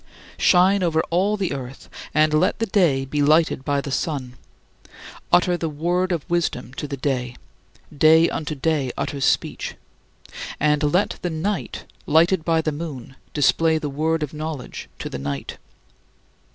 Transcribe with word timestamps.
Shine 0.39 0.81
over 0.81 1.01
all 1.11 1.37
the 1.37 1.53
earth, 1.53 1.87
and 2.11 2.33
let 2.33 2.57
the 2.57 2.65
day 2.65 3.05
be 3.05 3.21
lighted 3.21 3.63
by 3.63 3.81
the 3.81 3.91
sun, 3.91 4.33
utter 5.31 5.57
the 5.57 5.69
Word 5.69 6.11
of 6.11 6.27
wisdom 6.27 6.73
to 6.77 6.87
the 6.87 6.97
day 6.97 7.35
("day 7.95 8.27
unto 8.27 8.55
day 8.55 8.91
utters 8.97 9.25
speech") 9.25 9.75
and 10.59 10.81
let 10.81 11.19
the 11.21 11.29
night, 11.29 11.83
lighted 12.07 12.43
by 12.43 12.61
the 12.61 12.71
moon, 12.71 13.15
display 13.35 13.77
the 13.77 13.89
Word 13.91 14.23
of 14.23 14.33
knowledge 14.33 14.89
to 14.97 15.07
the 15.07 15.19
night. 15.19 15.59